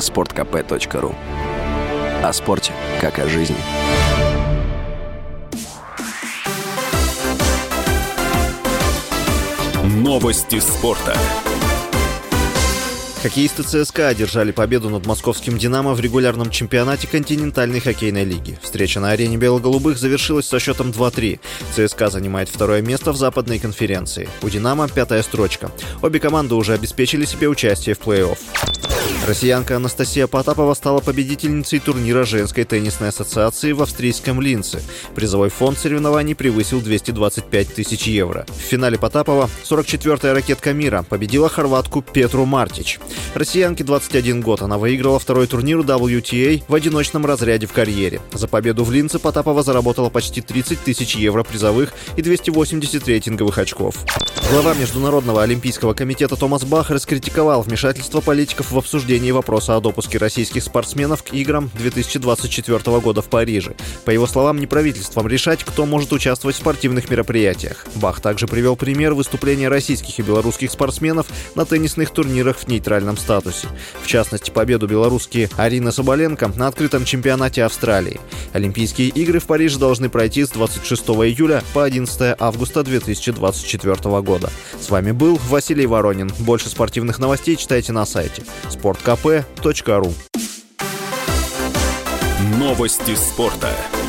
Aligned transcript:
sportkp.ru 0.00 1.14
О 2.22 2.32
спорте, 2.32 2.72
как 3.00 3.18
о 3.18 3.28
жизни. 3.28 3.56
Новости 9.84 10.58
спорта. 10.60 11.16
Хоккеисты 13.22 13.62
ЦСКА 13.62 14.08
одержали 14.08 14.50
победу 14.50 14.88
над 14.88 15.04
московским 15.04 15.58
«Динамо» 15.58 15.92
в 15.92 16.00
регулярном 16.00 16.50
чемпионате 16.50 17.06
континентальной 17.06 17.78
хоккейной 17.78 18.24
лиги. 18.24 18.58
Встреча 18.62 18.98
на 18.98 19.10
арене 19.10 19.36
бело-голубых 19.36 19.98
завершилась 19.98 20.46
со 20.46 20.58
счетом 20.58 20.88
2-3. 20.88 21.38
ЦСКА 21.76 22.08
занимает 22.08 22.48
второе 22.48 22.80
место 22.80 23.12
в 23.12 23.16
западной 23.18 23.58
конференции. 23.58 24.26
У 24.40 24.48
«Динамо» 24.48 24.88
пятая 24.88 25.22
строчка. 25.22 25.70
Обе 26.00 26.18
команды 26.18 26.54
уже 26.54 26.72
обеспечили 26.72 27.26
себе 27.26 27.48
участие 27.48 27.94
в 27.94 28.00
плей-офф. 28.00 28.38
Россиянка 29.26 29.76
Анастасия 29.76 30.26
Потапова 30.26 30.72
стала 30.74 31.00
победительницей 31.00 31.78
турнира 31.78 32.24
женской 32.24 32.64
теннисной 32.64 33.10
ассоциации 33.10 33.72
в 33.72 33.82
австрийском 33.82 34.40
Линце. 34.40 34.82
Призовой 35.14 35.50
фонд 35.50 35.78
соревнований 35.78 36.34
превысил 36.34 36.80
225 36.80 37.74
тысяч 37.74 38.06
евро. 38.06 38.46
В 38.48 38.60
финале 38.60 38.98
Потапова 38.98 39.50
44-я 39.68 40.32
ракетка 40.32 40.72
мира 40.72 41.04
победила 41.08 41.48
хорватку 41.48 42.00
Петру 42.02 42.46
Мартич. 42.46 42.98
Россиянке 43.34 43.84
21 43.84 44.40
год. 44.40 44.62
Она 44.62 44.78
выиграла 44.78 45.18
второй 45.18 45.46
турнир 45.46 45.78
WTA 45.80 46.64
в 46.66 46.74
одиночном 46.74 47.26
разряде 47.26 47.66
в 47.66 47.72
карьере. 47.72 48.20
За 48.32 48.48
победу 48.48 48.84
в 48.84 48.90
Линце 48.90 49.18
Потапова 49.18 49.62
заработала 49.62 50.08
почти 50.08 50.40
30 50.40 50.80
тысяч 50.82 51.14
евро 51.14 51.44
призовых 51.44 51.92
и 52.16 52.22
280 52.22 53.06
рейтинговых 53.06 53.58
очков. 53.58 53.96
Глава 54.50 54.74
Международного 54.74 55.44
олимпийского 55.44 55.94
комитета 55.94 56.34
Томас 56.34 56.64
Бах 56.64 56.90
раскритиковал 56.90 57.62
вмешательство 57.62 58.20
политиков 58.20 58.72
в 58.72 58.78
обсуждении 59.20 59.32
вопроса 59.32 59.76
о 59.76 59.80
допуске 59.80 60.16
российских 60.16 60.62
спортсменов 60.62 61.22
к 61.22 61.34
играм 61.34 61.70
2024 61.74 63.00
года 63.00 63.20
в 63.20 63.28
Париже. 63.28 63.74
По 64.06 64.10
его 64.10 64.26
словам, 64.26 64.58
не 64.58 64.66
правительством 64.66 65.28
решать, 65.28 65.62
кто 65.62 65.84
может 65.84 66.12
участвовать 66.12 66.56
в 66.56 66.58
спортивных 66.58 67.10
мероприятиях. 67.10 67.84
Бах 67.96 68.20
также 68.20 68.46
привел 68.46 68.76
пример 68.76 69.12
выступления 69.12 69.68
российских 69.68 70.18
и 70.18 70.22
белорусских 70.22 70.70
спортсменов 70.70 71.26
на 71.54 71.66
теннисных 71.66 72.10
турнирах 72.10 72.56
в 72.56 72.68
нейтральном 72.68 73.18
статусе. 73.18 73.68
В 74.02 74.06
частности, 74.06 74.50
победу 74.50 74.86
белорусские 74.86 75.50
Арина 75.58 75.92
Соболенко 75.92 76.48
на 76.56 76.68
открытом 76.68 77.04
чемпионате 77.04 77.64
Австралии. 77.64 78.20
Олимпийские 78.54 79.08
игры 79.08 79.38
в 79.38 79.44
Париже 79.44 79.78
должны 79.78 80.08
пройти 80.08 80.46
с 80.46 80.48
26 80.48 81.02
июля 81.02 81.62
по 81.74 81.84
11 81.84 82.36
августа 82.38 82.82
2024 82.82 84.20
года. 84.22 84.50
С 84.80 84.88
вами 84.88 85.12
был 85.12 85.38
Василий 85.48 85.86
Воронин. 85.86 86.32
Больше 86.38 86.70
спортивных 86.70 87.18
новостей 87.18 87.56
читайте 87.56 87.92
на 87.92 88.06
сайте 88.06 88.42
sportkp.ru 89.00 90.12
Новости 92.58 93.14
спорта. 93.14 93.99